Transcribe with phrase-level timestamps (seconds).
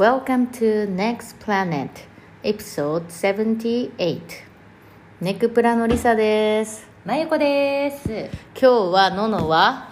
[0.00, 1.90] Welcome to Next Planet
[2.42, 4.22] Episode 78
[5.20, 6.88] ネクプラのりさです。
[7.04, 8.08] まゆこです。
[8.08, 9.90] 今日はののは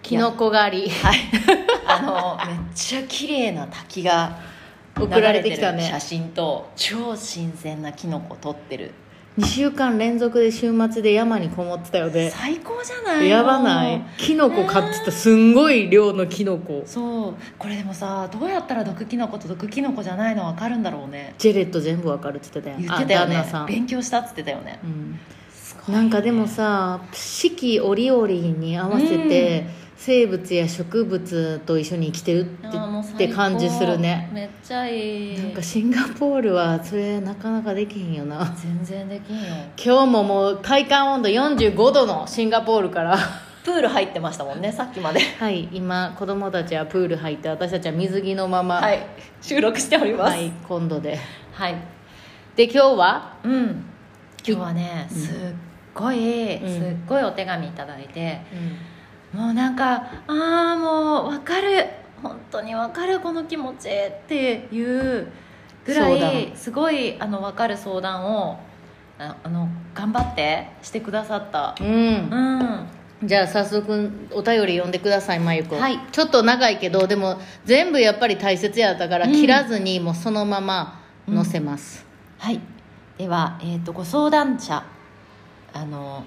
[0.00, 0.88] キノコ狩り。
[0.88, 1.18] はい。
[1.86, 4.38] あのめっちゃ綺麗な滝が
[4.98, 5.82] 送られてきたね。
[5.82, 8.92] 写真と超新鮮なキノコ撮ってる
[9.38, 12.30] 2週間連続で週末で山にこもってたよね。
[12.30, 13.28] 最高じゃない？
[13.28, 14.02] やばない？
[14.18, 16.82] キノコ買ってたすんごい量のキノコ。
[16.84, 17.34] そう。
[17.58, 21.34] これでもさどうやったら毒キノコと毒キノコじゃないの分かるんだろうね。
[21.38, 23.36] ジェレット全部わかるって言ってたよ言ってたよね。
[23.36, 23.66] あ旦那さん。
[23.66, 24.80] 勉強したっつってたよね。
[24.82, 25.12] うん。
[25.12, 25.18] ね
[25.88, 29.66] なんかでもさ四季折々に合わせて、
[30.02, 34.30] 生物や植物と一緒に生きてるって感じするね。
[34.32, 35.38] めっちゃいい。
[35.38, 38.46] なんかシンガポールはそれなかなかできへんよな。
[38.56, 39.44] 全然できんよ。
[39.76, 43.18] 今日ももう体感温度45度のシンガポールから。
[43.62, 45.20] プール入ってましたもんねさっきまで。
[45.20, 48.76] はい今子供たちはプール入って私たちは水着のまま。
[48.76, 49.06] はい
[49.42, 50.34] 収録しております。
[50.34, 51.18] はい今度で。
[51.52, 51.76] はい。
[52.56, 53.36] で今日は？
[53.44, 53.62] うん。
[53.62, 53.84] 今
[54.44, 55.14] 日はねうん。
[55.14, 55.34] すっ
[55.92, 56.80] ごい、うん。
[56.80, 58.40] すっごいお手紙いただいて、
[59.32, 59.94] もうなんか
[60.26, 61.86] ああもう分かる。
[62.22, 65.26] 本当に分かるこの気持ちっていう
[65.86, 68.60] ぐらいすごいあの分かる相談を
[69.18, 71.74] ああの頑張ってしてくださった。
[71.80, 73.26] うん、うん。
[73.26, 75.76] じゃあ早速お便り読んでくださいまゆこ。
[75.76, 75.98] はい。
[76.12, 79.32] ちょっと長いけどでも全部やっぱり大切やったからうん。
[79.32, 82.04] 切らずにもうそのまま載せます、
[82.38, 82.60] はい。
[83.18, 84.82] では、えー、とご相談者
[85.72, 86.24] あの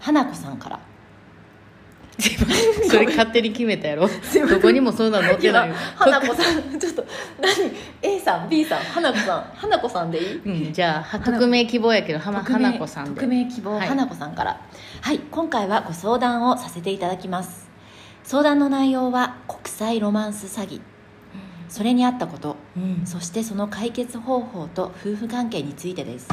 [0.00, 0.80] 花子さんから
[2.88, 4.08] それ勝手に決めたやろ。
[4.08, 5.74] どこにもそんなの載ってないよ。
[5.96, 7.04] 花子さんちょっと
[7.40, 10.36] 何 A さん B さん花子さん花子さんでいい？
[10.66, 13.20] うん、じゃあ匿名希望やけどはま匿名花子さんで。
[13.20, 13.88] 匿名希望、はい。
[13.88, 14.60] 花子さんから。
[15.02, 17.68] はい今回はご相談をさせていただきます。
[18.24, 20.80] 相談の内容は国際ロマンス詐欺。
[21.68, 22.56] それにあったこと。
[22.76, 23.06] うん。
[23.06, 26.28] そしてその解決方法と夫婦関係についてです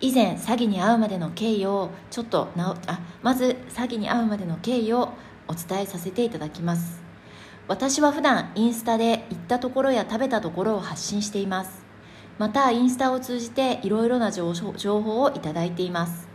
[0.00, 5.12] 以前詐欺に遭うまでの経緯をちょっとなおあまず詐欺に遭うまでの経緯を
[5.48, 7.00] お伝えさせていただきます。
[7.68, 11.84] 私は普段インスタで行ったところや食べたところを発信しています。
[12.38, 16.28] またインスタを通じていろいろな情報情報をいただいています。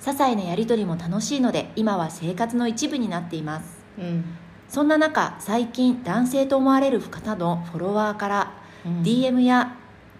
[0.00, 3.84] 些細なやり取りも楽しいので今は生活の一部になっています。
[3.98, 4.24] うん。
[4.68, 8.52] そんな中最近男性と思われる方のフォロワーから
[8.86, 9.02] うん。
[9.02, 9.76] DM や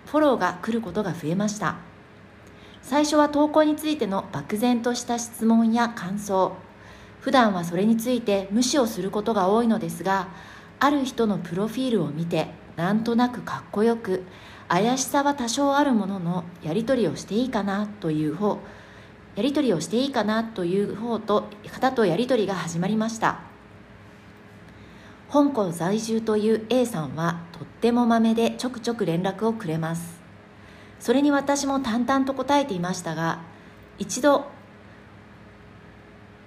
[0.07, 1.77] フォローが来ることが増えました
[2.83, 6.57] 最初は投稿についての漠然とした質問や感想。
[7.23, 10.27] 普段はそれについて無視をすることが多いのですが
[10.81, 14.25] ある人のプロフィールを見てなんとなくかっこよく
[14.67, 18.59] 怪しさは多少あるもののやり取りをしていいかなという方
[19.37, 23.41] やり取りをしていいかなという方と方とやり取りが始まりました。
[25.31, 30.22] 香港在住という A さんはとってもまめでちょくちょく連絡をくれます。
[31.03, 33.41] それに私も淡々と答えていましたが
[33.99, 34.47] 一度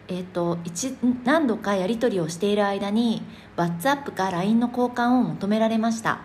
[0.07, 3.23] えっ、と一何度かやり取りをしている間に
[3.57, 6.19] WhatsApp か LINE の交換を求められました。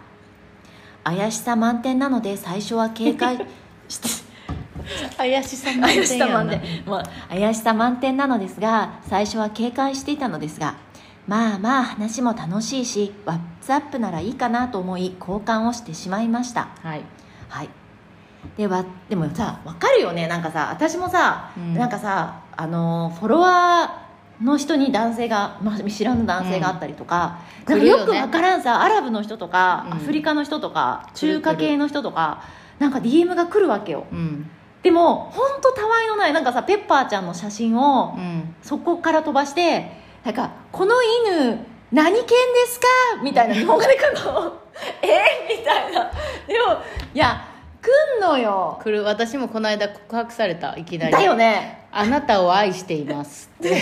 [1.02, 3.38] 怪しさ満点なので最初は警戒
[3.88, 4.08] して
[5.16, 6.84] 怪しさ満点
[7.30, 10.74] 怪しさ満点なのですが最初は警戒していたのですが
[11.26, 16.68] まあまあ話も楽しいし WhatsApp ならいいかなと思い交換をしてしまいました。
[16.82, 17.02] はい。
[17.48, 17.79] はい
[18.56, 20.27] でわでもさ分かるよね。
[20.28, 21.75] なんかさ私もさ、うん。
[21.75, 27.73] なんかさあのフォロワーの人に男性が、まあ、見知らぬ男性があったりとか,、うん。
[27.73, 29.93] なんかよく分からんさアラブの人とか、うん。
[29.95, 32.43] アフリカの人とか中華系の人とか
[32.78, 34.06] なんか DM が来るわけよ。
[34.11, 34.51] うん。
[34.83, 38.55] でも本当たわいのないなんかさペッパーちゃんの写真をうん。
[38.62, 39.93] そこから飛ばして
[40.25, 41.59] なんか「この犬
[41.93, 42.27] 何犬で
[42.67, 42.87] すか?」
[43.22, 44.59] みたいな日本語で来るの。
[45.03, 45.57] え？
[45.59, 46.05] みたいな。
[46.47, 47.50] でもいや来
[47.88, 48.78] んのよ。
[48.82, 49.04] 来る。
[49.04, 50.76] 私もこの間告白された。
[50.76, 51.12] いきなり。
[51.12, 51.86] だよね。
[51.91, 53.70] あなたを愛していますって。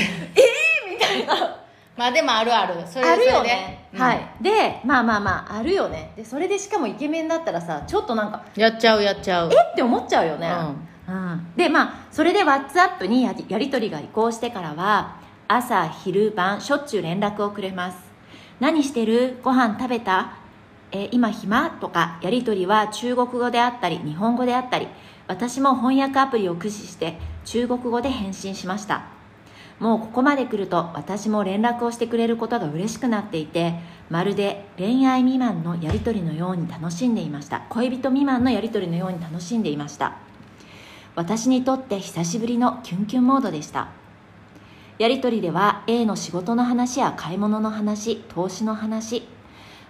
[0.90, 1.56] みたいな。
[1.96, 2.74] まあでもあるある。
[2.86, 4.20] それあるよそれでねはい。
[4.40, 6.12] でまあまあまああるよね。
[6.16, 9.50] でそれでしかもイケメンだったらさちょっとなんかうんやっちゃうやっちゃう。
[9.52, 10.48] えって思っちゃうよね、
[11.08, 15.16] うん、でまあそれで WhatsApp にやりやり取りが移行してからは
[15.48, 17.98] 朝昼晩しょっちゅう連絡をくれます
[18.60, 19.38] 何してる？
[19.42, 20.37] ご飯食べた？
[20.92, 24.88] えー今暇とかやり取りは中国語であったり日本語であったり
[25.26, 29.02] 私も翻訳アプリを駆使して中国語で返信しました。
[29.78, 33.74] もうここまで来ると私も連絡をしてくれることが嬉しくなっていて
[34.10, 37.62] まるで恋愛未満のやり取りのように楽しんでいました。
[37.68, 40.16] 恋人未満のやり取りのように楽しんでいました。
[41.14, 43.88] 私にとって久しぶりのキュンキュンモードでした。
[44.98, 49.28] やり取りでは A の仕事の話や買い物の話投資の話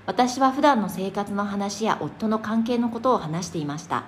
[0.09, 4.05] 私は普段の生活の話や夫の関係のことを話していました。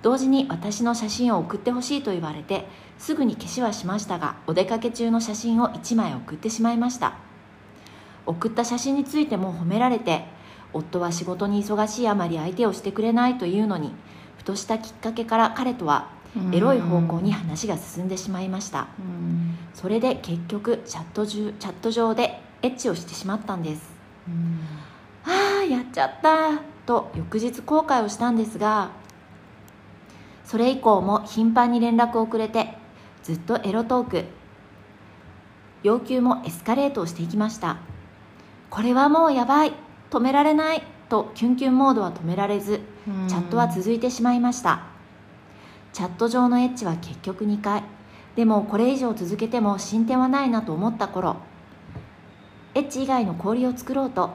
[0.00, 2.66] 同時に私の写真を送ってほしいと言われて
[2.96, 7.18] すぐに消しはしましたがお出かけ中の写真を1枚送ってしまいました。
[8.24, 10.24] 送った写真についても褒められて
[10.72, 13.92] 夫は仕事に忙しいあまり相手をしてくれないというのに
[14.38, 16.08] ふとしたきっかけから彼とは
[16.54, 18.88] エロい方向に話が進んでしまいました。
[18.98, 19.58] うん。
[19.74, 23.92] それで結局チャット中チャット上でエッチをしてしまったんです。
[24.26, 24.77] うん
[25.28, 26.62] ああやっちゃった。
[26.86, 28.90] と翌日後悔をしたんですが
[30.44, 32.78] それ以降も頻繁に連絡をくれて
[33.22, 34.24] ずっとエロトーク。
[35.82, 37.76] 要求もエスカレートをしていきました。
[38.70, 39.72] これはもうやばい。
[40.10, 40.82] 止められない。
[41.08, 42.80] とキュンキュンモードは止められず
[43.28, 44.82] チャットは続いてしまいました。
[45.92, 47.82] チャット上のエッチは結局2回。
[48.34, 51.36] でもこれ以上続けても進展はないなと思った頃
[52.74, 54.30] エッチ以外の氷を作ろうと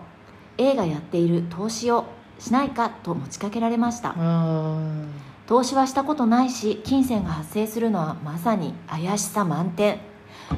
[0.58, 2.06] A がやっている投資を
[2.40, 4.12] しないかと持ちかけられました。
[4.12, 5.08] うん。
[5.48, 10.00] 投資はしたことないし金銭が発生するのはまさに怪しさ満点。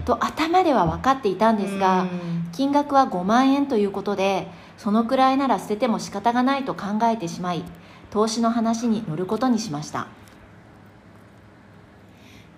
[0.06, 2.50] と頭では分かっていたんですが、うん。
[2.52, 4.48] 金額は5万円ということで
[4.78, 7.64] そのくらいなら捨てても仕方がないと考えてしまい
[8.12, 10.08] 投資の話に乗ることにしました。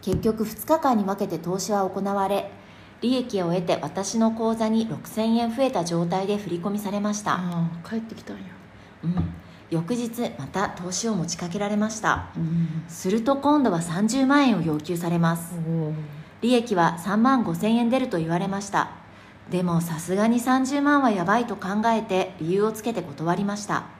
[0.01, 2.50] 結局2日間に分けて投資は行われ
[3.01, 8.44] 利益を得て私の口座に6000円増えた状態で振り込みされました、ああ帰ってきたんや。
[9.03, 9.15] うん、
[9.69, 12.29] 翌日また投資を持ちかけられました。
[12.35, 12.83] うん。
[12.88, 15.53] すると今度は30万円を要求されます。
[16.41, 18.91] 利益は3万5千円出ると言われました。
[19.49, 23.97] でもさすがに30万はやばいと考えて理由をつけて断りました。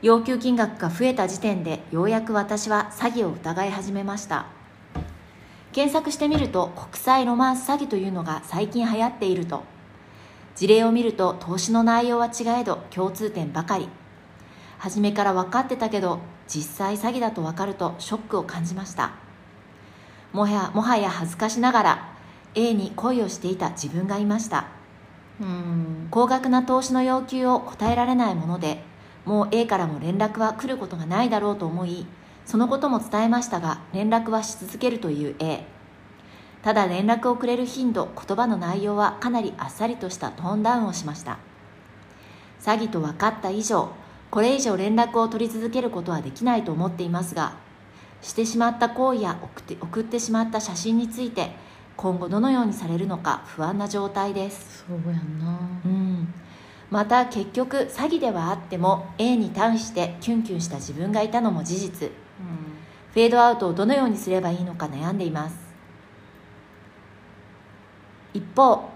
[0.00, 4.46] 要求金額が増えた時点でようやく私は詐欺を疑い始めました
[5.72, 9.62] 検索してみると国際ロマンス詐欺というのが最近流行っていると。
[10.56, 13.88] 事例を見ると投資の内容は違えど共通点ばかり。
[14.78, 19.12] 初めから分かってたけど実際詐欺だと分かるとショックを感じました。
[20.32, 22.12] もはやもはや恥ずかしながら
[22.54, 24.66] A に恋をしていた自分がいました。
[25.40, 26.08] うん。
[26.10, 28.82] 高額な投資の要求を答えられないもので
[29.24, 32.06] もう A からも連絡は来ることがないだろうと思い
[32.48, 35.66] そのことも伝えましたが連絡はし続けるという A
[36.62, 41.38] ただ連絡をくれる頻度言葉の内容はかなりあっさりとしたトーンダウンをしました。
[42.60, 43.92] 詐欺と分かった以上
[44.30, 47.56] これ以上連絡を取り続けることはできないと思っていますが
[48.22, 51.50] してしまった行為や送って送ってしまった写真について
[51.98, 54.86] 今後どのようにされるのか不安な状態です。
[54.88, 55.58] そうやんな。
[55.84, 56.34] うん。
[56.90, 62.10] また結局詐欺ではあっても A に対してキュンキュンした自分がいたのも事実
[63.12, 65.56] フェードアウトをどのようにすればいいのか悩んでいます。
[68.34, 68.88] 一方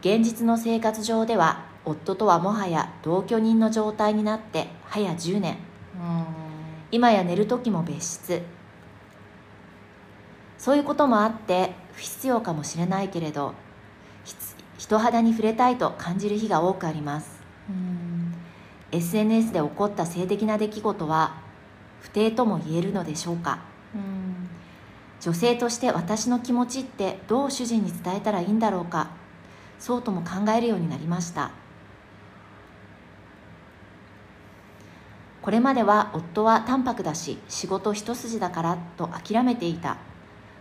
[0.00, 5.56] 現実の生活上では夫とはもはや同居人の状態になって早10年。
[5.94, 6.24] うん。
[6.90, 8.42] 今や寝る時も別室。
[10.58, 13.54] そういうこともあって不必要かもしれないけれど
[14.76, 17.40] 人肌に触れたいと感じる日が多くあります。
[17.68, 18.34] うん。
[18.92, 21.49] SNS で起こった性的な出来事は
[22.00, 23.60] 不定とも言えるのでしょうか？
[23.94, 24.48] うん。
[25.20, 29.10] 女性として私の気持ちってどう主人に伝えたらいいんだろうか？
[29.78, 31.50] そうとも考えるようになりました。
[35.42, 39.96] これまでは夫は淡白だし仕事一筋だからと諦めていた。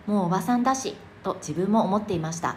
[0.07, 2.55] もうおばさんだしと自分も思っていました。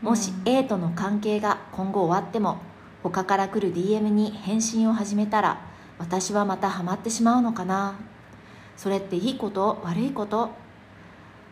[0.00, 0.48] もしうん。
[0.48, 2.58] A との関係が今後終わっても
[3.02, 5.60] 他から来る DM に返信を始めたら
[6.00, 7.94] 私はまたハマってしまうのかな。
[8.76, 9.80] それっていいこと？
[9.84, 10.50] 悪いこと？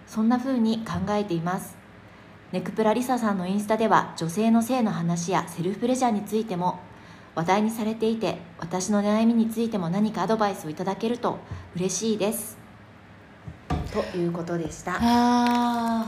[0.06, 1.76] そんな風に考えています。
[2.50, 6.80] ネクプラリサさんのインスタでは女性の性の話やセルフプレジャーについても
[7.34, 11.38] 話題にされていて私の悩みについても何かアドバイスをいただけると
[11.76, 12.56] 嬉しいです。
[13.92, 14.96] ということでした。
[14.98, 16.06] あ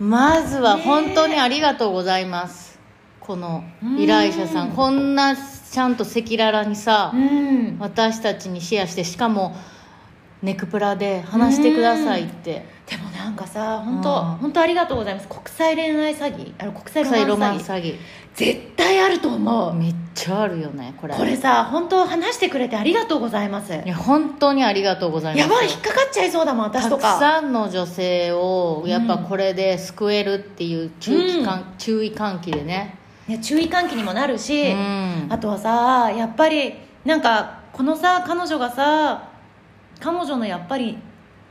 [0.00, 2.71] まずは本当にありがとうございます。
[3.26, 3.64] この
[3.98, 4.74] 依頼者さんうん。
[4.74, 7.76] こんなちゃんと赤裸々にさうん。
[7.78, 9.54] 私たちにシェアしてしかも
[10.42, 12.66] ネクプラで話してくださいって。
[12.86, 14.24] でもなんかさ本当、うん。
[14.38, 15.28] 本当ありがとうございます。
[15.28, 17.96] 国際恋愛詐欺あの国際ロマン詐欺。
[18.34, 19.74] 絶対あると思う。
[19.74, 21.14] めっちゃあるよねこれ。
[21.14, 23.72] これさ本当話してくれてありがとうございます。
[23.72, 25.48] いや本当にありがとうございます。
[25.48, 32.98] やばい引っかかっちゃいそうだもん私たくとかさんの女性をやっぱこれで救えるっていう注意喚,、注意喚起でね
[33.28, 35.26] ね、注意喚起にもなるし、うん。
[35.30, 36.74] あとはさやっぱり
[37.04, 39.28] なんかこのさ彼女がさ
[40.00, 40.98] 彼女のやっぱり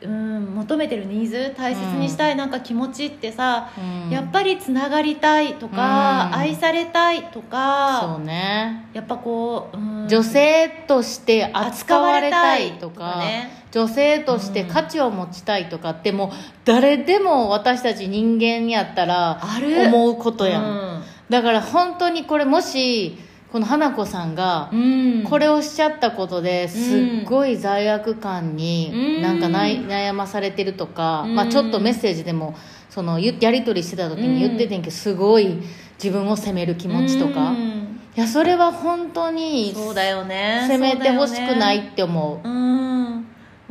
[0.03, 4.09] うん、求めてるニーズ大切にしたいなんか気持ちってさ、うん。
[4.09, 6.39] やっぱりつながりたいとか、うん。
[6.39, 8.87] 愛されたいとそうかね。
[8.93, 10.07] やっぱこう、うん。
[10.07, 13.61] 女性として扱われたいと扱かね。
[13.71, 16.29] 女性として価値を持ちたいとかってもう
[16.65, 19.85] 誰でも私たち人間やったらある。
[19.85, 21.00] 思うことやん
[21.31, 23.17] だから本当にこれもし
[23.51, 25.23] この花子さんがうん。
[25.23, 29.39] これをしちゃったことですっごい罪悪感にうんなん。
[29.39, 31.35] か悩まされてるとか、うん。
[31.35, 32.55] まあ、ちょっとメッセージでも
[32.89, 35.57] その言やり取りしてた時に言っててんけどすごい
[36.01, 37.99] 自分を責める気持ちとか、いうん。
[38.15, 40.65] やそれは本当にそうだよね。
[40.67, 42.47] 責めてほしくないって思う。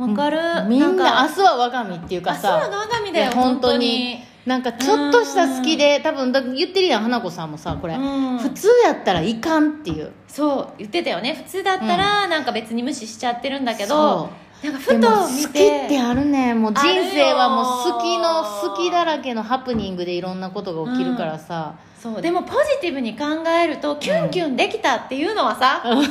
[0.01, 1.27] わかる、みんなか。
[1.27, 8.39] 明日は我が身っていうか明日はさ我が身だよ本当になんかちょっとした好きで多分だ言ってるやん花子さんもさこれ、うん。
[8.39, 10.11] 普通やったらいかんっていう。
[10.27, 11.33] そう言ってたよね。
[11.45, 14.29] 普通だったらなんか別に無視しちゃってるんだけそど
[14.63, 16.53] なんかふと見好きっててあるね。
[16.53, 22.21] もう人生はもう好きの好きだらけのハプニングでいろんなことが起きるからさ、そう。
[22.21, 26.03] でもポジティブに考えるとキュンキュンできたっていうのはさ、なん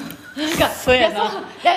[0.58, 1.30] かそうやな。
[1.30, 1.32] さ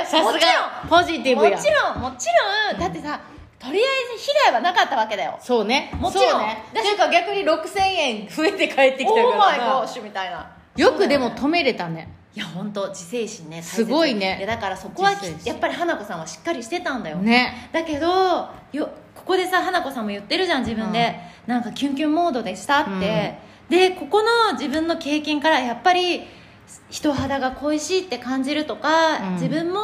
[0.06, 1.58] すもちがポジティブや。
[1.58, 2.28] もちろんもち
[2.72, 2.80] ろん。
[2.80, 3.20] だってさ
[3.64, 5.38] とりあえず被害はなかったわけだよ。
[5.42, 5.92] そうね。
[6.00, 6.42] もちろん。
[6.42, 6.64] ね。
[6.70, 9.46] っていうか逆に6000円増えて帰ってきたオ ーマ
[9.80, 10.52] ゴーシュみたいな。
[10.76, 12.10] よくでも止めれたね。
[12.36, 14.38] いや本当自制心ねすごいね。
[14.40, 15.12] でだからそこは
[15.46, 17.70] やっぱり花子さんはしっかりしてたんだよ、ね。
[17.72, 23.38] だけどよここでさ花子さんも言ってるじゃん自分で、なんかキュンキュンモードでしたって、
[23.70, 26.28] でここの自分の経験からやっぱり
[26.90, 29.34] 人肌が恋しいって感じるとか、うん。
[29.34, 29.80] 自分も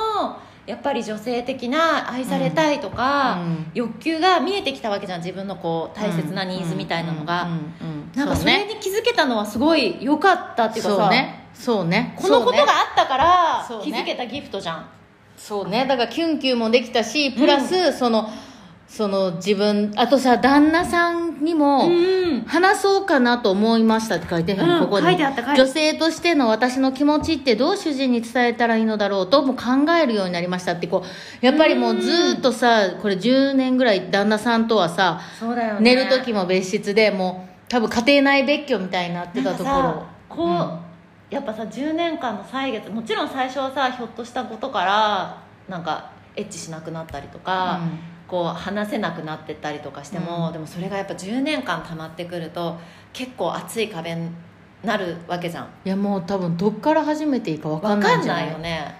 [0.69, 5.19] やっぱり女性的な愛されたいとか、うん欲求が見えてきたわけじゃん。
[5.19, 11.49] 自分のこう大切なニーズみたいなのが、うんうんうんなんかそれに気づけたのはすごい良かったっていうかさそうね。
[11.53, 12.13] そうね。
[12.17, 14.89] このことがあったから気づけたギフトじゃん。
[15.37, 15.85] そうね。
[15.87, 18.29] だからキュンキュンもできたしプラス、その
[18.89, 22.19] その自分あとさ旦那さんにも、うん。
[22.41, 25.15] 話そうかなと思いましたって書いてへん、うんここに。
[25.15, 31.03] 女性としての私の気持ちってどう主人に伝えたらいいのだろうともう考えるようになりましたってこ
[31.41, 40.05] うやっぱりもうずーっとさこれ10年ぐらい旦那さんとはさそうだよ寝る時も別室でもう多分家庭内別居みたいになってたところ。
[40.27, 47.79] こう、やっぱさ10年間の歳月もちろん最初はさひょっとしたことからなんかエッチしなくなったりとか、
[48.29, 50.53] こう話せなくなってったりとかしても、うん。
[50.53, 52.77] でもそれがやっぱ10年間溜まってくると
[53.11, 54.29] 結構厚い壁に
[54.83, 55.67] なるわけじゃん。
[55.85, 58.47] いやもう多分どっから始めていいか分かんないじゃない？
[58.47, 58.95] いよね。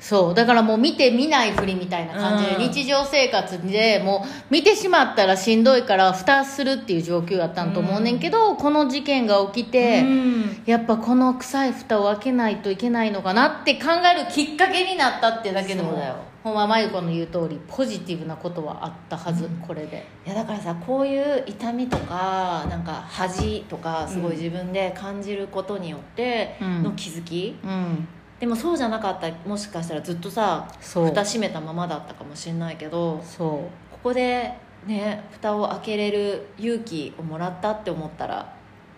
[0.00, 0.34] そう。
[0.34, 2.72] だからもう見て見ないふりみたいな感じで、うん。
[2.72, 10.62] 日常生活でもう見てしまったらしんどいから蓋するっていう状況やったんと思うねんけど、この事件が起きて、うん。
[10.66, 19.50] やっぱこの臭い蓋を開けないといけないのかなって考えるきっかけになったってだけでもだよほんま真由子の言う通りポジティブなことはあったはず、うん。
[19.58, 20.04] これで。
[20.26, 26.82] いやだからさこういう痛みとかなんか恥とかすごいうん自分で感じることによってうん。
[26.82, 28.08] の気づき、うん。
[28.40, 29.28] でもそうじゃなかった。
[29.28, 33.70] らもしかしたらずっとさ蓋閉めたままだったかもしれないけどそこ
[34.02, 34.52] こで
[34.84, 38.52] ね蓋を開けれる勇気をもらったって思ったら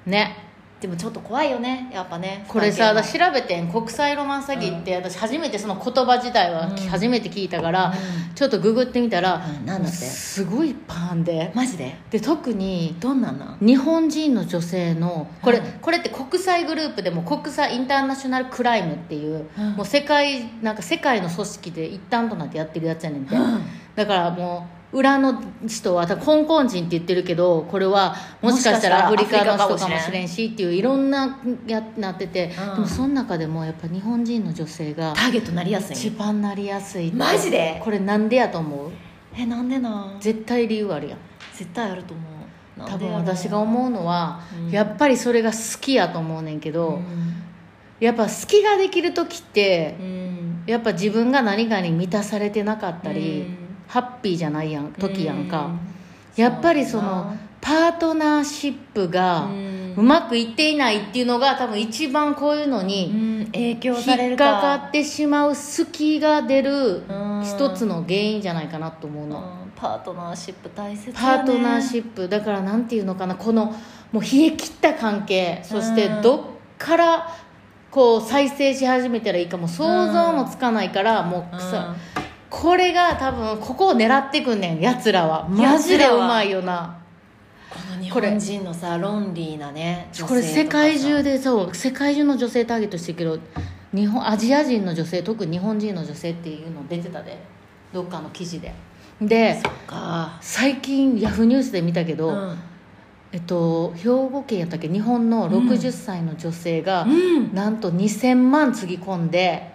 [0.07, 0.54] うね
[0.85, 1.89] でもちょっと怖いよね。
[1.95, 2.45] やっぱね。
[2.47, 6.77] これさ私調べてん国際ロマン詐欺って、私初めてその言葉自体はうん。
[6.77, 7.91] 初めて聞いたから、う
[8.31, 8.35] ん。
[8.35, 9.65] ちょっとググってみたら、うん。
[9.65, 9.97] なんだって？
[9.97, 11.51] すごいいっぱいあんで。
[11.55, 11.97] マジで？
[12.11, 13.59] で特にどんなんなん？
[13.67, 15.65] 日本人の女性のこれ,、うん。
[15.81, 19.71] これって国際グループでも国際インターナショナルクライムっていう、うん。
[19.77, 23.63] もう世界なんか世界の組織で一旦となってやってるやつやねんて、うん。
[23.97, 32.75] だからもう裏の人は香港人って言ってるけどこれはもしかしたらアフリカの人かもしれんしっていういろんなやなってて、うん。
[32.77, 37.81] でもその中でもやっぱ日本人の女性がターゲットなりやす一い番なりやすいマジで？
[37.85, 38.91] これなんでやと思う？
[39.37, 40.21] えなんでなん？
[40.21, 41.19] 絶対理由あるやん。
[41.53, 42.23] 絶対あると思
[42.77, 42.81] う。
[42.81, 44.71] な多分私が思うのは、うん。
[44.71, 47.35] やっぱりそれが好きやと思うねんけど、うん。
[47.99, 50.63] やっぱ好きができる時ってうん。
[50.67, 53.64] やっぱ自分が何かに満たされてなかったり、うん
[53.95, 55.79] ハッピーじゃないやん時やんか、うん。
[56.35, 59.49] やっぱりそのパートナーシップが
[59.97, 69.73] うまくいっていないっていうのが多分一番こういうのうにん影響引されるっかかかってしまう好きが出るうん一つの原因じゃないかなと思うの、うん。
[69.77, 73.37] パートナーシップ大切パートナーシッップだからなんていうのかな。
[73.37, 73.67] この
[74.11, 75.61] もう冷え切った関係。
[75.63, 76.41] そしてうんどっ
[76.79, 77.29] から
[77.93, 79.69] こう再生し始めたらいいかも。
[79.69, 81.95] 想像もつかないからもうさ、
[82.61, 85.49] これが多分ここを狙ってくんねんやつらは。
[85.49, 86.97] マジでうまいよな。
[87.69, 93.39] この日本人のさロンリーなねこれ世界中でそう世界中の女性ターゲットしてるけど
[93.93, 97.37] 日本アジア人の女性特に日本人の女性っていうの出てたで。
[97.93, 98.73] どっかの記事で。
[99.21, 100.39] でか。
[100.41, 102.59] 最近ヤフーニュースで見たけど、うん。
[103.33, 104.89] えっと、兵庫県やったっけ？
[104.89, 107.55] 日本の60歳の女性が、うん。
[107.55, 109.73] なんと2000万つぎ込んで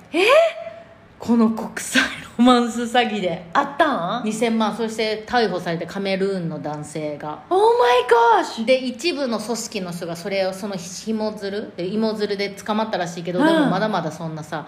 [1.19, 2.01] この国際
[2.38, 3.45] ロマンス詐欺で。
[3.53, 4.75] あったん？2000万。
[4.75, 7.43] そして逮捕されてカメルーンの男性が。
[7.49, 11.73] オーマイゴーシュで一部の組織の人がそれをその紐づる？
[11.75, 13.47] で芋づるで捕まったらしいけど、うん。
[13.47, 14.65] でもまだまだそんなさ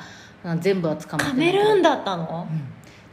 [0.59, 1.47] 全部は捕まってカない。
[1.47, 2.47] メルーンだったの？
[2.49, 2.57] うん。
[2.57, 2.61] っ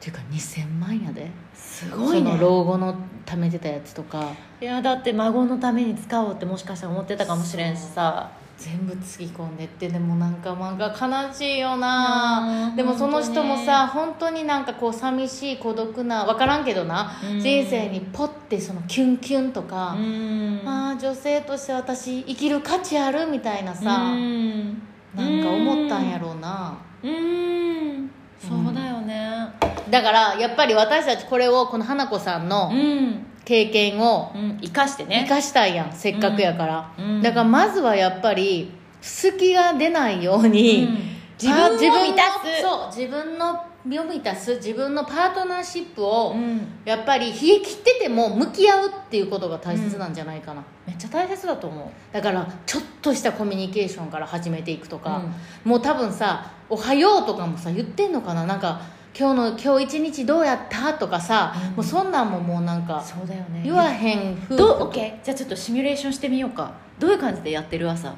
[0.01, 1.31] ていうか2000万やで。
[1.55, 2.33] すごいね。
[2.33, 4.33] その老後の貯めてたやつとか。
[4.61, 12.71] いやだって孫のために使おうってもしかしたら思ってたかもしれんしさ全部つぎ込んでってでもなんか漫画悲しいよな。
[12.71, 12.77] うん。
[12.77, 14.45] でもその人もさ本当に。
[14.45, 17.13] なんかこう寂しい孤独な分からんけどな。
[17.23, 17.41] うん。
[17.41, 20.63] 人生にポッてそのキュンキュンとか、ん。
[20.67, 24.83] ああ女性として私生きる価値あるみたいなさ、うん。
[25.15, 26.77] なんか思ったんやろうな。
[27.05, 28.11] うん。
[28.41, 29.49] そうだよね。
[29.89, 35.25] だからやっぱり私たちこれをこの花子さんのうん経験をうん生かしてね。
[35.27, 37.23] 生かしたいやんせっかくやから、うんうん。
[37.23, 40.99] だからまずはやっぱり隙が出ないように、うん。
[41.41, 42.37] 自分を満たす。
[42.43, 46.61] あ自分のそう自分の身を満たす自分のパートナーシップを、うん。
[46.85, 51.89] やっぱり冷え切ってても向き合うっていうことが大切なんじゃないかな、めっちゃ大切だと思う。
[52.13, 55.23] だからちょっとしたコミュニケーションから始めていくとか、
[55.65, 58.45] もう多分さ「おはよう」とかもさ言ってんのかな。
[58.45, 58.83] なんか
[59.19, 61.77] 「今日の今日一日どうやった?」とかさ、うん。
[61.77, 63.63] もうそんなんももうなんかそうだよね。
[63.65, 64.95] 言わへん夫婦どう？OK
[65.25, 66.71] じゃあちょっとシミュレーションしてみようか。
[66.99, 68.13] どういう感じでやってる朝？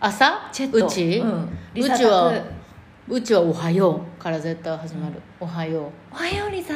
[0.00, 0.48] 朝？
[0.52, 0.86] チェット。
[0.86, 1.58] うち、うん。
[1.76, 2.44] うちは宅
[3.08, 6.74] うちは「おはよう」から絶対始まる「おはよう」おはようリサ。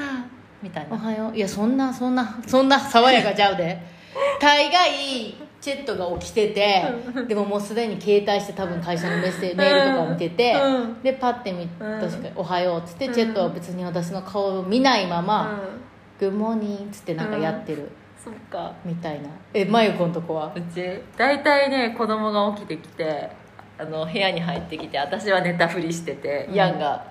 [0.63, 1.37] みたいおなはよう。
[1.37, 3.81] いやそんなそんなそんな爽やかちゃうで。
[4.41, 6.85] 大概チェットが起きてて
[7.27, 11.03] でももうすでに携帯して多分会社のメッセージメールとかを見てて、うん。
[11.03, 11.69] でパッて見ん。
[11.69, 15.61] 確かに「おはよう」っつって、チェットは別に私の顔を見ないまま
[16.21, 17.91] 「グッモーニング」っつってなんかやってる、
[18.25, 18.73] そっか。
[18.85, 19.29] みたいな。
[19.53, 20.53] えまゆこんとこは？
[20.55, 23.29] うち大体ね子供が起きてきて
[23.79, 26.55] あの部屋に入ってきて私は寝たふりしてて、うん。
[26.55, 27.05] ヤンが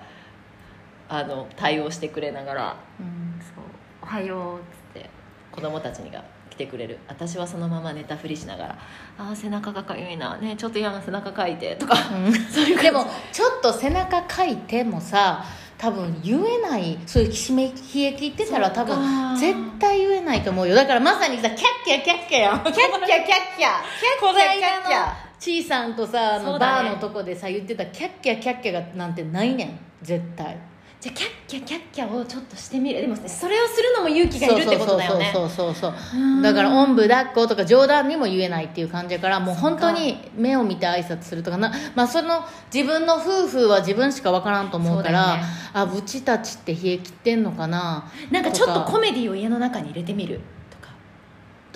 [1.10, 3.64] あの対応してくれながらうん「そう
[4.02, 4.60] おはよう」っ
[4.94, 5.10] つって
[5.52, 6.20] 子供たちにが。
[6.20, 6.98] 来てくれる。
[7.08, 8.78] 私はそのまま寝たふりしながら
[9.16, 10.36] 「ああ背中がかゆいな。
[10.36, 11.96] ねちょっとヤンが背中かいて」とか。
[12.52, 15.44] そういうでもちょっと背中かいてもさ
[15.78, 20.74] 多分言えないそういう締め冷え切ってたら多分絶対言えないと思うよ。
[20.74, 23.26] だからまさにさキャッキャキャッキャやんキャッキャキャッキャ。
[23.56, 25.28] キャッキャッキャキャッキャ。
[25.38, 29.78] ちいさんとさあの、バーのとこでさ言ってたキャッキャキャッキャがなんてないねん。
[30.02, 30.56] 絶対
[31.00, 33.00] じゃあキャッキャキャッキャをちょっとしてみる。
[33.00, 35.30] でもそれをするのも勇気がいるってことだよね。
[35.32, 45.42] そうそうそうそうだからおんぶ抱っことか冗談にも言えないっていう感じだからもう本当に目を見て挨拶するとかな、まあ、その自分の夫婦は自分しか分からんと思うからそうね。
[45.72, 48.10] あうちたちって冷え切ってんのかな？
[48.32, 50.92] なんかちょっとコメディを家の中に入れてみるとか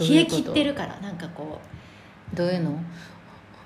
[0.01, 1.61] 冷え切ってるからなんかこ
[2.35, 2.77] どういうの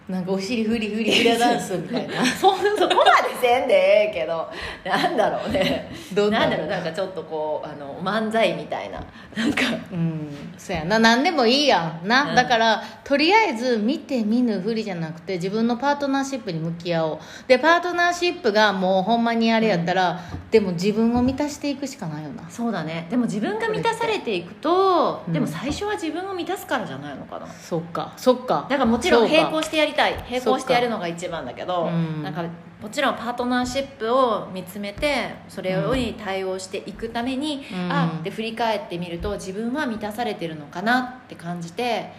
[0.08, 2.22] なんかお尻フリフリフラダンスみたいな。
[2.22, 4.48] う そそこまでせんでええけど
[4.84, 5.90] なんだろうね。
[6.12, 9.02] どんななんだろうなんかちょっとこうあの漫才みたいな。
[9.36, 10.28] なんかうん。
[10.56, 11.00] そうやな。
[11.00, 12.34] 何でもいいやんな、うん。
[12.36, 17.18] だからとりあえず見て見ぬふりじゃなくて自分のパートナーシップに向き合おう。
[17.48, 20.20] でパートナーシップがもうほんまにあれやったら、
[20.52, 22.48] でも自分を満たしていくしかないよな。
[22.48, 23.08] そうだね。
[23.10, 25.32] でも自分が満たされていくと、うん。
[25.32, 27.46] でも最初は自分を満たすからじゃないのかな。
[27.48, 28.66] そっかそっか。
[28.70, 32.22] だからもちろん並行してやりたい並行してやるのが一番だけど、うん。
[32.22, 32.44] なんか
[32.80, 37.90] もちろんパートナーシップを見つめてそれに対応していくために、うん。
[37.90, 42.12] あで振り返ってみると自分は満たされてるのかなって感じて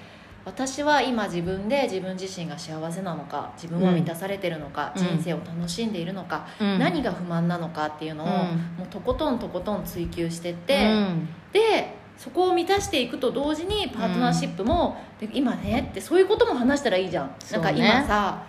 [0.45, 5.03] 私は今自分で自分自身が幸せなのか自分は満たされてるのか、うん。
[5.03, 6.79] 人生を楽しんでいるのか、うん。
[6.79, 8.33] 何が不満なのかっていうのを、うん。
[8.77, 11.29] もうとことんとことん追求してって、うん。
[11.51, 17.33] でそこを満たしていくと同時にパートナーシップも、で今ねってそういうことも話したらいいじゃん、ね。
[17.51, 18.43] なんか今さ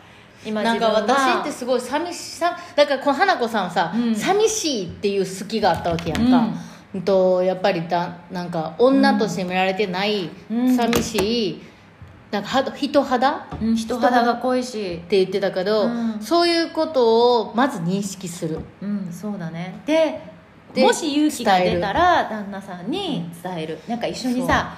[0.44, 4.14] 今なんか私ってすごい寂しさだからこの花子さんはさ、うん。
[4.14, 6.48] 寂しいっていう好きがあったわけやんか、
[6.94, 7.02] うん。
[7.02, 10.76] とやっぱりだなんか女として見られてない、うん。
[10.76, 11.62] 寂しい
[12.30, 13.46] なんかは人肌？
[13.60, 16.20] うん、人肌が濃いしって言ってたけど、うん。
[16.20, 18.60] そういうことをまず認識する。
[18.80, 19.82] うんそうだね。
[19.86, 20.37] でで
[20.76, 23.78] もし勇気が出たら旦那さんに伝える。
[23.88, 24.76] なんか一緒にさ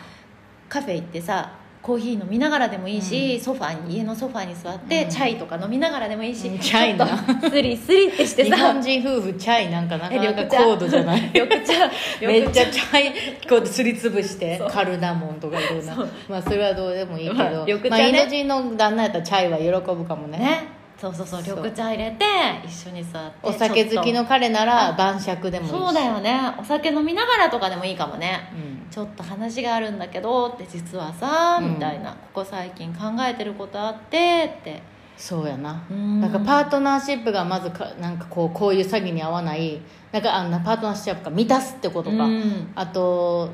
[0.68, 5.10] カフェ行ってさコーヒー飲みながらでもいいし、ソファに家のソファに座って、うん。
[5.10, 6.58] チャイとか飲みながらでもいいし、うん。
[6.58, 7.06] チャイな。
[7.48, 10.58] スリスリってして日さ本人夫婦チャイなんかなかえなか緑茶。
[10.58, 11.22] 高度じゃない。
[11.32, 11.72] 緑茶。
[12.20, 15.96] めっちゃ緑チャイこうすりつぶしてカルダモンとかいろんな。
[16.28, 17.90] まあそれはどうでもいいけまあど、緑茶ね。
[17.90, 20.38] まあ、インド人の旦那やったらチャイは喜ぶかもね。
[20.38, 22.24] ねそうそうそう緑茶入れて
[22.62, 25.74] 一緒に座ってお酒好きの彼なら晩酌でもいいし。
[25.74, 26.38] そうだよね。
[26.60, 28.52] お酒飲みながらとかでもいいかもね。
[28.54, 28.90] うん。
[28.90, 31.70] ちょっと話があるんだけどって実はさ、うん。
[31.70, 32.10] みたいな。
[32.10, 34.82] ここ最近考えてることあってって。
[35.16, 35.82] そうやな。
[35.90, 36.20] うん。
[36.20, 39.80] なんかパートナーシップがまずかなんかこうこういう詐欺に合わない。
[40.12, 42.72] なんかあんなパートナーシップが満たすってことか、うん。
[42.74, 43.48] あと、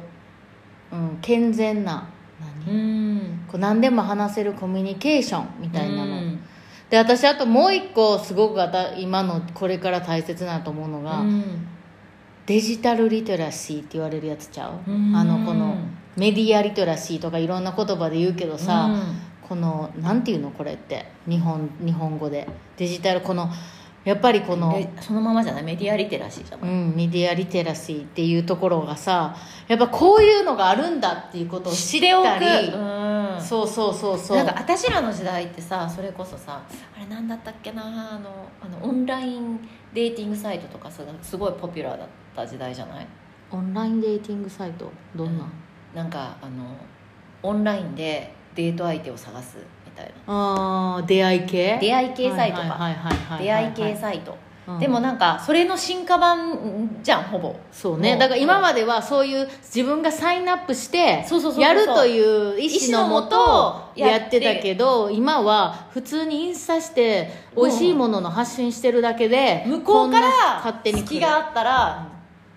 [0.90, 2.08] うん、健全な
[2.66, 3.44] う何、ん。
[3.46, 6.40] こう何でも話せるコミュニケーションみたいなの、うん
[6.90, 8.60] で私あともう一個すごく
[8.96, 11.68] 今のこれから大切なと思うのが、うん。
[12.46, 15.16] デジタルリテラシーって言われるやつちゃう、うん。
[15.16, 15.76] あのこの
[16.16, 19.02] メディアリテラシーとかいろんな言葉で言うけどさ、うん。
[19.48, 21.06] このなんていうのこれって？
[21.26, 22.48] 日本日本語で。
[22.76, 23.50] デジタルこの
[24.04, 25.62] やっぱりこのでそのままじゃない？
[25.64, 32.95] メディアリテラシーじゃない、うん、メディアリテラシーっていうところがさやっぱこういうのがあるんだっていうことを知っておたりうん
[33.40, 34.36] そうそうそうそう。
[34.36, 36.62] なんか私らの時代ってさそれこそさ
[36.96, 37.82] あれなんだったっけな
[38.14, 39.58] あのあのオンライン
[39.94, 43.06] デーティングサイトとかさすごいポピュラーだった時代じゃない？
[43.50, 44.90] オンラインデーティングサイト？
[45.14, 45.44] どんな、
[45.94, 46.76] なんかあの
[47.42, 50.12] オンラインでデート相手を探すみたいな。
[50.26, 51.78] あー出会い系？
[51.80, 52.62] 出会い系サイトか。
[52.62, 53.44] はいはいはいはい。
[53.44, 54.36] 出会い系サイト
[54.80, 57.54] でもなんかそれの進化版じゃんほぼ。
[57.70, 58.14] そうね。
[58.14, 61.24] もだから今まではそういう自分がサインアップして
[61.60, 64.40] やるという意思のもとやって。
[64.40, 72.08] たけど今は普通にインスタして美味しいものの発信してるだけで向こうから勝手に隙があったら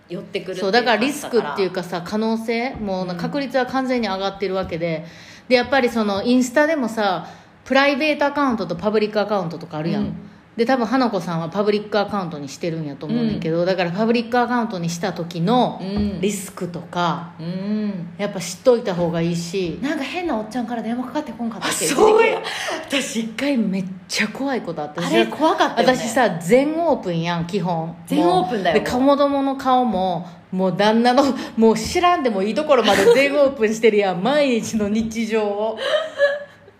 [0.09, 5.05] 寄ってくるそうだからリスクっていうかかさ可能性もう確率は完全に上がってるわけで。
[5.47, 7.27] でやっぱりそのインスタでもさ
[7.65, 10.28] プライベートアカウントとパブリックアカウントとかあるやん、うん
[10.59, 16.19] で多分花子さんはパブリックアカウントにしてるんやと思うねんけど、だからパブリックアカウントにした時のうん。
[16.19, 18.09] リスクとかうん。
[18.17, 21.85] やっぱ知っといた方がいいしなんか変なおっちゃんから電話かかってこんかったっけ？
[21.87, 22.41] そうや。
[22.89, 24.99] 私一回めっちゃ怖いことあって。
[24.99, 25.95] あれ怖かったよね。
[25.95, 27.95] 私さ全オープンやん基本。
[28.05, 28.75] 全オープンだよ。
[28.75, 31.23] もうで子供の顔ももう旦那の
[31.55, 34.21] もう知らんでもいいところまで全オープンしてるやん。
[34.21, 35.79] 毎日の日常を。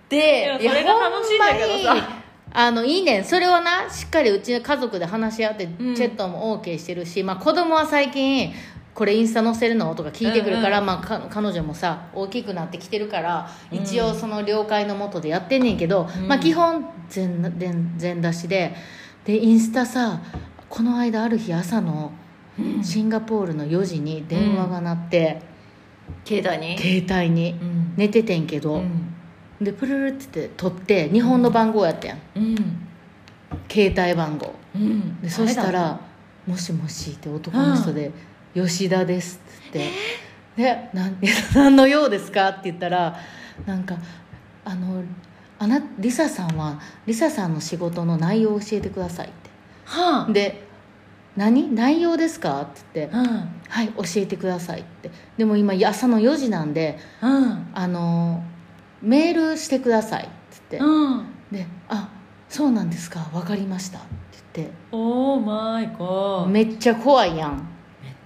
[0.10, 2.19] でいやそれが楽しいんだけどさ
[2.52, 3.20] あのいいね。
[3.20, 5.94] んそれをなしっかりうちの家族で話し合ってチうん。
[5.94, 8.52] ェットも OK してるし、まあ、子供は最近
[8.94, 9.94] これインスタ載せるの？
[9.96, 13.78] とか聞いてくるから、うんまあ、か彼女もさ大きくなってきてるからうん。
[13.80, 16.28] 一応その了解のもとでやってんねんけど、うん。
[16.28, 18.76] まあ、基本全全全出しで
[19.26, 20.22] でインスタさ
[20.70, 22.12] この間ある日朝の
[22.84, 25.42] シンガポールの4時に電話が鳴って、
[26.26, 26.78] 携帯に？
[26.78, 27.52] 携帯に。
[27.52, 27.94] うん。
[27.96, 29.16] 寝ててんけど、うん
[29.62, 32.20] でプルルって言って取って日本の番号やったやん。
[32.36, 32.56] うん。
[33.70, 34.54] 携帯番号。
[34.76, 35.22] うん。
[35.22, 36.00] でそしたら
[36.48, 38.12] 「もしもし」って男の人で
[38.56, 39.80] 「吉田です」って
[40.56, 40.90] 言って
[41.22, 43.16] 「で 何の用ですか?」って言ったら
[43.66, 43.98] なんか
[44.64, 45.04] 「あの
[45.58, 49.50] あなリサさんはリサさんの仕事の内容を教えてください」って。
[49.86, 50.32] はあ。
[50.32, 50.68] で
[51.36, 51.74] 「何？
[51.76, 55.12] 内容ですか?」って言ってうん「はい教えてください」って。
[55.38, 57.68] でも今朝の4時なんでうん。
[57.74, 58.42] あの
[59.02, 60.32] メールしてくださいって
[60.72, 61.26] 言って、うん。
[61.52, 62.10] で「あ
[62.48, 63.20] そうなんですか。
[63.34, 64.08] 分かりました」って
[64.56, 64.74] 言って。
[64.92, 67.68] オーマイゴーめっめっちゃ怖いやん。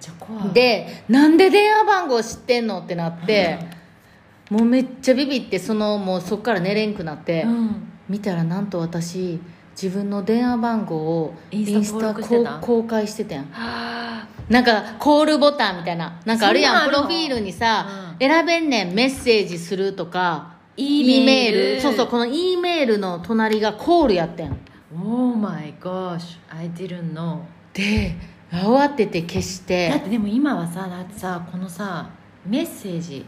[0.04, 0.52] ちゃ怖い。
[0.52, 3.58] でなんで電話番号知ってんのってなって、
[4.50, 7.88] もうめっちゃビビってそのもうそっから寝れんくなって、うん。
[8.08, 9.40] 見たらなんと私
[9.80, 12.14] 自分の電話番号をインスタ
[12.60, 13.46] 公開してたやん。
[13.50, 16.90] はなんかコールボタンみたいななんかあるやん。
[16.90, 18.18] プロフィールにさ、うん。
[18.18, 18.94] 選べんねん。
[18.94, 21.76] メッセージするとか E メール。
[21.76, 24.58] E そうそうこの E メールの隣がコールやったやん。
[24.94, 27.40] オーマイゴーシュ I didn't know
[27.72, 28.14] で
[28.50, 29.88] 慌てて消して。
[29.88, 32.10] だってでも今はさだってさこのさ
[32.46, 33.26] メッセージ、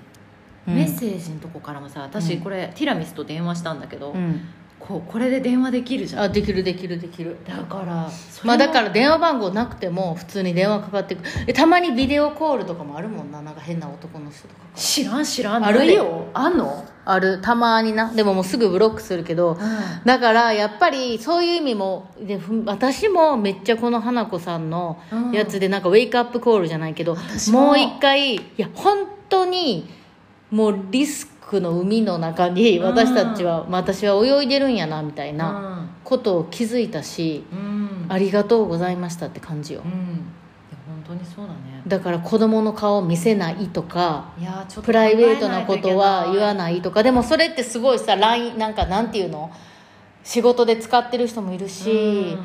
[0.69, 0.75] うん。
[0.75, 2.41] メッセージのとこからもさ私うん。
[2.43, 4.41] これ、ティラミスと電話したんだけど、うん
[4.79, 6.23] こうこれで電話できるじゃん。
[6.25, 7.37] あできるできるできる。
[7.47, 8.09] だから
[8.45, 11.31] まあだから電話番号なくても普通に電話かかってくる。
[11.49, 13.43] えたまにビデオコールとかもあるもんな。
[13.43, 15.65] なんか変な男の人とか知らん知らん。
[15.65, 16.27] あるよ。
[16.35, 17.41] あんの、ある。
[17.41, 18.12] たまにな。
[18.12, 19.59] でももうすぐブロックするけど
[20.05, 25.33] だからやっぱりそういう意味もでふ私もめっちゃこの花子さんのうん。
[25.33, 27.67] やつでなんかウェイクアップコールじゃないけど、私も。
[27.69, 29.89] もう一回いや本当に
[30.51, 37.59] もうリスクの海の中に私たちは、まあ私は泳いでるんやなみたいなことを気づいたし、うん。
[37.59, 37.77] うん
[38.09, 39.83] ありがとうございましたって感じよ。
[39.85, 39.91] うん。
[40.87, 41.83] 本当にそうだね。
[41.89, 44.33] だから子供の顔見せないとか
[44.85, 49.51] プライベートなことは言わいないとかでもそれってすごいさ LINE なんかなんていうの？
[50.23, 52.37] 仕事で使ってる人もいるし、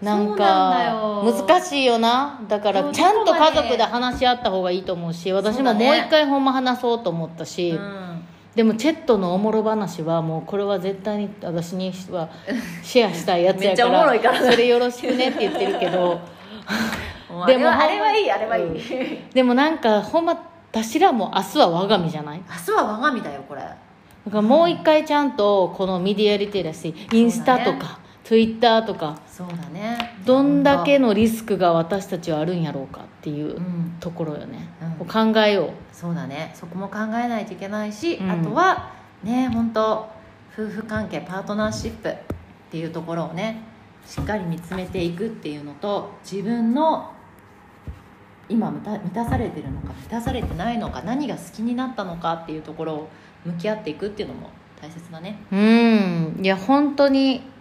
[0.00, 2.40] なんなんか難しいよな。
[2.48, 8.15] だからちゃんと家族で話し合った方がいいと思うし私ももう一回ほんま話そうと思ったし、うん
[8.56, 12.30] でもチェットのおもろ話はもうこれは絶対に私には
[12.82, 14.50] シェアしたいやつやかめっちゃおもろいから。
[14.50, 16.18] それよろしくねって言ってるけど。
[17.46, 19.30] でもあれはいいあれはいい、うん。
[19.30, 20.40] でもなんかほんま
[20.72, 22.38] 私らも明日は我が身じゃない？
[22.48, 23.60] 明日は我が身だよこれ。
[23.60, 23.76] だか
[24.32, 30.16] らもう一回ちゃんとこのメディアリテラシーインスタとか、ツイッターとかそうだね。
[30.24, 33.96] どんだけのリスクが私たちはあるんやろうかっていううん。
[34.00, 34.68] ところよね、
[35.00, 35.06] うん。
[35.06, 35.70] 考えよう。
[35.92, 36.50] そうだね。
[36.56, 38.28] そこも考えないといけないし、うん。
[38.28, 38.90] あとは
[39.22, 40.10] ね本当
[40.52, 42.14] 夫婦関係パートナーシップっ
[42.68, 43.62] ていうところをね
[44.04, 47.12] しっかり見つめていくっていうのと自分の
[48.48, 53.08] 今満た満たされてるのか満たされてないのか何が好きになったのかっていうところを
[53.44, 54.50] 向き合っていくっていうのも
[54.82, 55.38] 大切だね。
[55.52, 56.40] うん。
[56.42, 57.54] いや本当に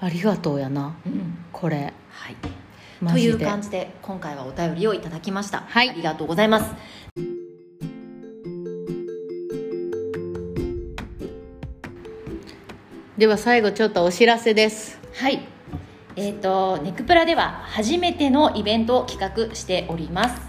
[0.00, 0.96] ありがとうやな。
[1.06, 1.38] うん。
[1.52, 1.92] これ。
[2.10, 2.36] はい。
[3.06, 5.90] という感じで今回はお便りをいただきました、はい。
[5.90, 6.74] ありがとうございます。
[13.16, 14.98] では最後ちょっとお知らせです。
[15.14, 15.40] はい。
[16.14, 20.40] えっ、とネクプラでは初めてのイベントを企画しております。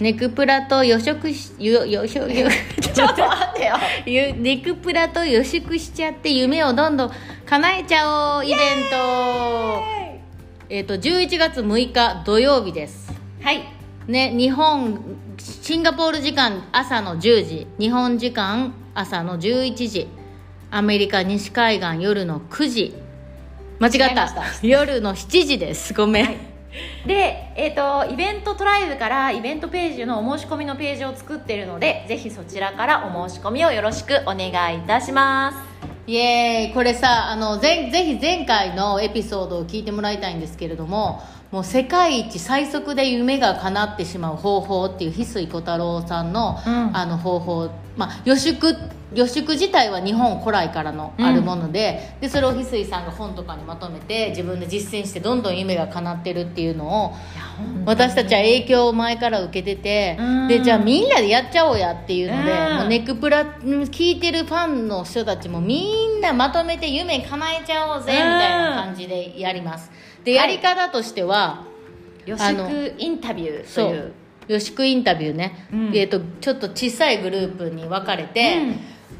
[0.00, 2.48] ネクプラと予食しよよしょよ
[2.92, 3.76] ちょっと待ってよ。
[4.04, 7.12] ゆ ネクプラと予祝しちゃって夢をどんどん
[7.52, 8.58] 叶えちゃおうイベン
[8.90, 9.82] ト。
[10.70, 13.12] えっ、と11月6日土曜日です。
[13.42, 13.64] はい。
[14.06, 14.98] ね日本
[15.36, 20.08] シンガポール時間朝の10時日本時間朝の11時
[20.70, 22.94] アメリカ西海岸夜の9時
[23.78, 24.32] 間違った。
[24.32, 24.44] た。
[24.62, 25.92] 夜の7時です。
[25.92, 26.26] ごめん、
[27.06, 35.71] で、えー、とイベントトライブからイベントページのお申し込みのページを作っているのでぜひそちらからお申し込みをよろしくお願いいたします
[36.06, 46.96] イエーイこれさあのぜぜひ前回のエピソードを聞いてもらいたいんですけれどももう世界一最速で夢が叶ってしまう方法っていう翡翠小太郎さんの,、うん。
[46.96, 47.70] あの方法。
[47.94, 48.74] まあ予祝
[49.14, 57.12] 予祝自体は日本古来からのあるもので,、でそれを翡翠さんが本とかにまとめて自分で実践してどんどん夢が叶ってるっていうのを
[57.84, 60.48] 私たちは影響を前から受けてて、うん。
[60.48, 62.76] でじゃあみんなでやっちゃおうやっていうので、うん。
[62.78, 69.90] もうネクプラ聞いてるファンの人たちもみんなまとめて夢叶えちゃおうぜみたいな感じでやります
[70.24, 71.64] でやり方としては、
[72.26, 74.00] 予あの祝インタビューとそいう。
[74.00, 74.12] う。
[74.48, 75.86] 予祝インタビューね、うん。
[75.88, 78.58] えー、とちょっと小さいグループに分かれて、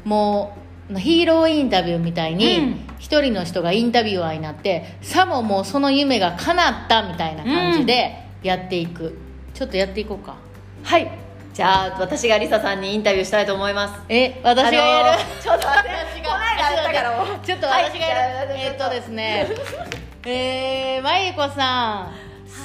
[0.03, 0.09] うん。
[0.09, 0.57] も
[0.91, 2.79] うヒーローインタビューみたいうにん。
[2.99, 9.17] 一人の人がインタビュアーになってさももうその夢が叶ったみたいな感じでやっていく、
[9.53, 10.35] ちょっとやっていこうか。
[10.83, 11.22] はい
[11.53, 14.01] じゃあ私がリサさんにインタビューしたいと思います。
[14.09, 19.47] え私がやる、あのーちょっと待って私がこないだやったからもうちょっとはい私がやる、えっとですね。
[20.25, 22.07] えー、まゆこさ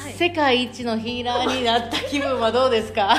[0.07, 3.03] ん、い世界一のヒーラーになった気分はどうですか？
[3.05, 3.19] いやー本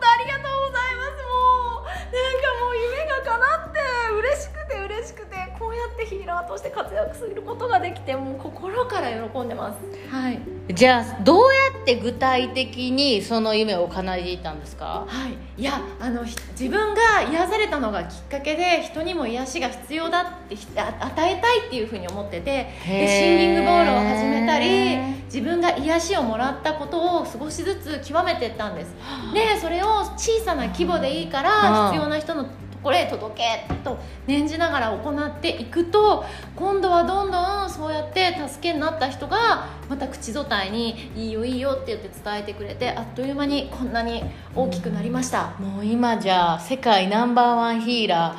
[0.00, 1.10] 当ありがとうございます。
[1.12, 3.80] もうなんかもう夢が叶って
[4.14, 9.76] 嬉しくて嬉しくてこうやってヒーラーとして活躍することができてもう心から喜んでます。
[10.10, 10.38] はい
[10.72, 15.04] じゃあどうやって具体的にその夢を叶えていったんですか？
[15.06, 28.94] はい、いやあのひ自分が癒されたのがきっかけで人にも癒しが必要だって与えたいっていうふうに思っててでシンギングボールを始めたり自分が癒しをもらったことを少しずつ極めていったんです。
[29.34, 31.92] でそれを小さな規模でいいからうん。
[31.92, 32.50] 必要な人のと
[32.84, 44.22] ころへ届けと念じながら行っていくと今度はどんどんそうやって助けになった人がまた口伝えに「いいよいいよ」って言って伝えてくれてあっという間にこんなに
[44.54, 48.36] 大きくなりました、もう今じゃあ世界ナンバーワンヒーラーは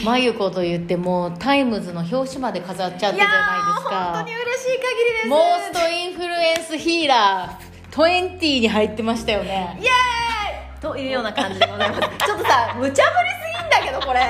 [0.00, 0.04] い。
[0.04, 5.28] まゆこと言ってもうタイムズの表紙まで飾っちゃってじゃないですいやー本当に嬉しい限りです。
[5.28, 9.78] most influence healer 20に入ってましたよね。
[9.80, 9.92] イエー
[10.78, 10.80] イ！
[10.80, 12.00] というような感じでございます。
[12.00, 14.20] ちょっとさ無茶ぶりすぎんだけどこれ。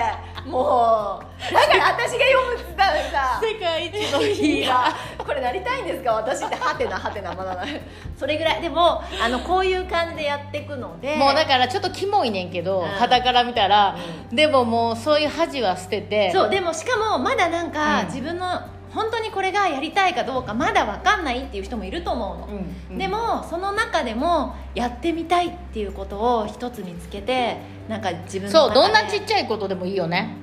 [0.46, 1.53] もう。
[1.53, 3.40] だから私が読むっつったのにさ。
[3.42, 5.25] 世界一のヒーラー。
[5.25, 6.12] これなりたいんですか？
[6.14, 7.64] 私ってハテナハテナまだな。
[7.64, 7.81] い
[8.16, 8.62] それぐらい。
[8.62, 11.16] でもあのこういう感じでやっていくので。
[11.16, 12.88] もうだからちょっとキモいねんけどうん。
[12.88, 13.96] 肌から見たら、
[14.33, 16.33] でももうそういう恥は捨てて。
[16.33, 18.07] そうでもしかもまだなんか、うん。
[18.07, 18.46] 自分の
[18.90, 22.99] 本当にこれがやりたいかどうかまだ分かんないっていう人もいると思うの、うんうん。
[22.99, 30.37] でもその中でもやってみたいっていうことを一つ見つけてなんか自分のそうどんなちっちゃいことでもいいよね。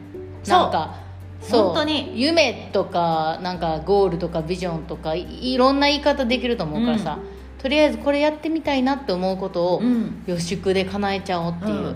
[0.43, 0.59] そう。
[0.59, 0.95] なんか
[1.41, 1.63] そう。
[1.67, 2.19] 本当に。
[2.19, 7.19] 夢とかなんかゴールとかビジョンとかいいろんな言い方できると思うからさ、
[7.57, 10.23] とりあえずこれやってみたいなって思うことをうん。
[10.27, 11.95] 予祝で叶えちゃおうっていう、うん。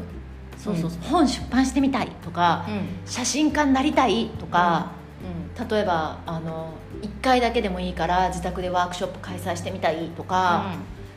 [0.58, 2.88] そうそうそう、本出版してみたいとか、うん。
[3.06, 4.92] 写真家になりたいとか、
[5.70, 10.76] 例えばあの1回だけでもいいから自宅でワークショップ開催してみたいとか、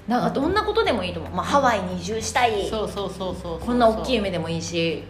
[0.08, 3.60] なんかどんなことでもいいと思う、まあ、ハワイに移住したい、そうそうそうそうそう。
[3.60, 5.04] こんな大きい夢でもいいし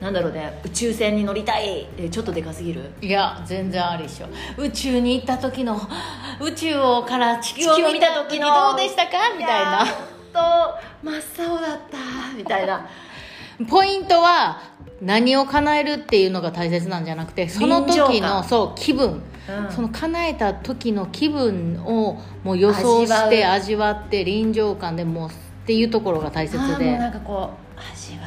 [0.00, 0.60] なんだろうね。
[0.64, 1.88] 宇宙船に乗りたい。
[1.96, 2.90] えちょっとでかすぎる？
[3.00, 4.26] いや全然ありでしょ。
[4.58, 5.80] 宇宙に行った時の
[6.38, 9.12] 宇宙をから地球を見見たた時のどうでしたか？
[9.38, 9.86] みたいな。
[10.34, 12.36] と真っ青だった。
[12.36, 12.86] みたいな。
[13.70, 14.60] ポイントは
[15.00, 19.70] 何を叶えるっていうのが大切なんじゃなくてその時感のそう気分、うん。
[19.70, 25.32] その叶えた時の気分をもう予想して味味わって臨場感でもうっ
[25.66, 26.96] ていうところが大切で。
[26.96, 28.26] なんかこう味わ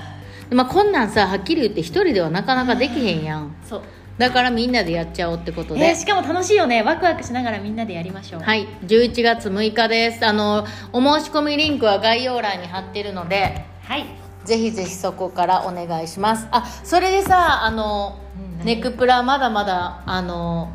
[0.52, 3.48] まあ、こんなんさはっきり言って一人ではなかなかできへんやん。
[3.48, 3.82] うそう。
[4.18, 6.82] だからみんなでやっちゃおうってことで、えーしかも楽しいよね。
[6.82, 8.42] ワクワクしながらみんなでやりましょう。
[8.42, 8.68] はい。
[8.86, 10.26] 11月6日です。
[10.26, 13.66] あのお申し込みリンクは概要欄に貼ってるので。
[13.84, 16.48] はいぜひぜひそこからお願いします。
[16.50, 18.18] あそれでさあの、
[18.62, 20.74] うんネクプラまだまだあの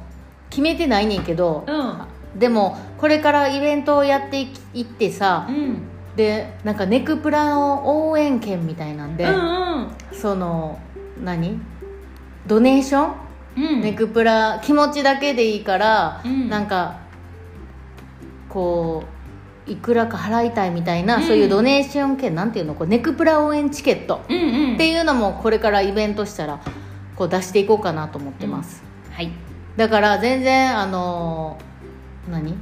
[0.48, 2.38] 決めてないねんけど、うん。
[2.38, 4.40] でもこれからイベントをやって
[4.72, 5.82] いってさ、うん。
[6.14, 9.36] でなんかネクプラの応援券みたいなんで、うんう
[9.86, 9.90] ん。
[10.12, 10.78] その
[11.20, 11.60] 何？
[12.46, 13.14] ドネーション、
[13.56, 13.80] うん。
[13.82, 16.48] ネクプラ気持ちだけでいいから、うん。
[16.48, 17.00] なんか
[18.48, 19.23] こう
[19.66, 21.22] いくらか払いたいみたいな、うん。
[21.22, 26.60] そういうドネーション券なんていうのこうネクプラ応援チケットうんうんっていうのもこれからイベントしたら
[27.16, 29.30] こう出していこうかなと思ってます、はい。
[29.76, 32.54] だから全然あのー何？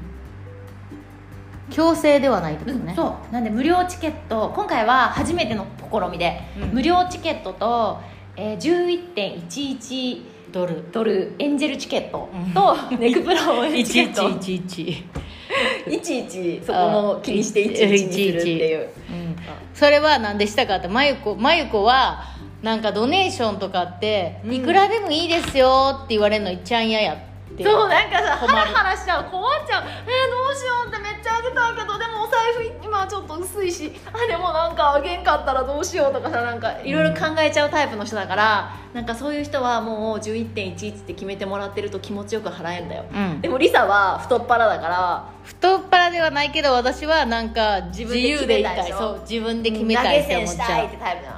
[1.71, 3.33] 強制ではないってことね、そう。
[3.33, 6.69] なんで無料チケット今回は初めての試みで、うん。
[6.75, 8.01] 無料チケットと、
[8.37, 10.85] えー、11.11ドル。
[10.93, 12.53] ドルエンジェルチケットうん。
[12.53, 14.29] と、ネクプラ応援チケット。
[14.39, 15.05] 1111
[15.87, 18.89] 11そこも気にして11にするっていう。
[19.11, 19.37] うん。
[19.75, 22.25] それは何でしたかってまゆこまゆこは
[22.63, 24.55] なんかドネーションとかって、うん。
[24.55, 27.33] いくらでもいいですよって言われるのいっちゃん嫌やって。
[27.65, 29.25] そうなんかさハラハラしちゃう。
[29.25, 29.83] 困っちゃう。
[29.83, 33.93] えー、どうしようってめっちゃあげたいけどでもお財布今ちょっと薄いし。
[34.11, 43.41] あでもなんかあげんかったらどうしようとかさなんかいろいろ考えちゃうタイプの人だから、なんかそういう人はもう11.11って決めてもらってると気持ちよく払えんだよ、うん。
[43.43, 50.89] でもリサは太っ腹だから太っ腹ではないけど私はなんか自分で決由でいめたいそう自分で決めたいって思っちゃう。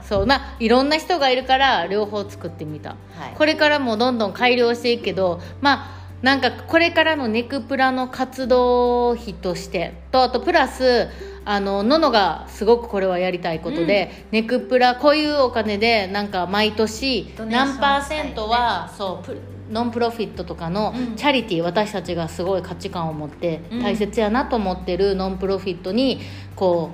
[0.04, 2.96] そうないろんな人がいるから両方作ってみた、は
[3.32, 3.34] い。
[3.36, 11.08] これからもどんどん改良していくけどまあなんかこれからのネクプラの活動費としてとあとプラス
[11.44, 19.36] あのののがすごくこれはやりたいことで、ネクプラこういうお金でなんか毎年何パーセントは、そうプ
[19.70, 21.16] ノンプロフィットとかのうん。
[21.16, 23.82] チャリティー、私たちがすごい価値観を持ってうん。
[23.82, 26.20] 大切やなと思ってるノンプロフィットに
[26.56, 26.90] こ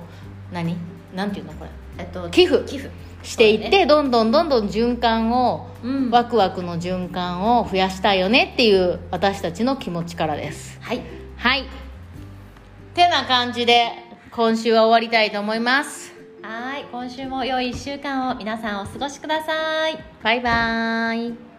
[0.51, 0.75] う何？
[1.13, 1.71] なんていうのこれ？
[1.97, 2.63] えっと寄付。
[2.65, 2.89] 寄付。
[3.23, 3.85] していって、ね。
[3.85, 6.09] どんどんどんどん循環を、うん。
[6.09, 10.79] ワクワクの循環を増やしたいよねっていう私たちの気持ちからです。
[10.81, 11.01] はい。
[11.37, 11.65] はい。
[12.93, 13.91] てな感じで
[14.31, 16.13] 今週は終わりたいと思います。
[16.41, 16.85] はい。
[16.91, 20.03] 今週も良い1週間を皆さんお過ごしください。
[20.23, 21.50] バイバーイ